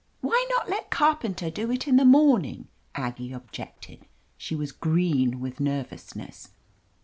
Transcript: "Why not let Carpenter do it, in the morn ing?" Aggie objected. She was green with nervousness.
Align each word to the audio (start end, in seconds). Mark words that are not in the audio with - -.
"Why 0.21 0.47
not 0.49 0.67
let 0.67 0.89
Carpenter 0.89 1.51
do 1.51 1.69
it, 1.69 1.87
in 1.87 1.95
the 1.97 2.05
morn 2.05 2.43
ing?" 2.43 2.67
Aggie 2.95 3.31
objected. 3.33 4.07
She 4.35 4.55
was 4.55 4.71
green 4.71 5.39
with 5.39 5.59
nervousness. 5.59 6.53